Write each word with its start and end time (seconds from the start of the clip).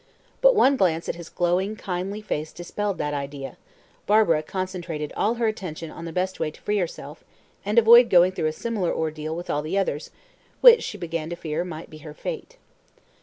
But 0.41 0.55
one 0.55 0.77
glance 0.77 1.07
at 1.07 1.13
his 1.13 1.29
glowing, 1.29 1.75
kindly 1.75 2.21
face 2.21 2.51
dispelling 2.51 2.97
that 2.97 3.13
idea, 3.13 3.55
Barbara 4.07 4.41
concentrated 4.41 5.13
all 5.15 5.35
her 5.35 5.45
attention 5.45 5.91
on 5.91 6.05
the 6.05 6.11
best 6.11 6.39
way 6.39 6.49
to 6.49 6.61
free 6.61 6.79
herself, 6.79 7.23
and 7.63 7.77
avoid 7.77 8.09
going 8.09 8.31
through 8.31 8.47
a 8.47 8.51
similar 8.51 8.91
ordeal 8.91 9.35
with 9.35 9.51
all 9.51 9.61
the 9.61 9.77
others, 9.77 10.09
which, 10.59 10.81
she 10.81 10.97
began 10.97 11.29
to 11.29 11.35
fear, 11.35 11.63
might 11.63 11.91
be 11.91 11.99
her 11.99 12.15
fate. 12.15 12.57